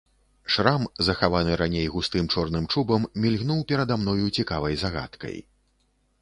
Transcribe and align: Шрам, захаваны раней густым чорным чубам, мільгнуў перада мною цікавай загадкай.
Шрам, 0.53 0.85
захаваны 1.09 1.57
раней 1.61 1.87
густым 1.95 2.29
чорным 2.37 2.65
чубам, 2.73 3.05
мільгнуў 3.27 3.61
перада 3.73 3.95
мною 4.01 4.25
цікавай 4.37 4.73
загадкай. 4.87 5.37